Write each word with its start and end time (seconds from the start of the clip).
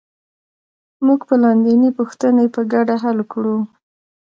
موږ 1.05 1.19
به 1.27 1.35
لاندینۍ 1.43 1.91
پوښتنې 1.99 2.45
په 2.55 2.61
ګډه 2.73 2.95
حل 3.03 3.19
کړو 3.31 3.57